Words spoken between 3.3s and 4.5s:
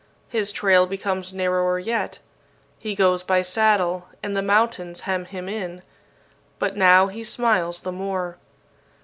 saddle, and the